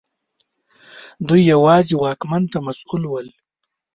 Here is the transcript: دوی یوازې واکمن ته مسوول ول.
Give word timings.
دوی 1.27 1.41
یوازې 1.53 1.93
واکمن 2.03 2.43
ته 2.51 2.57
مسوول 2.65 3.03
ول. 3.07 3.27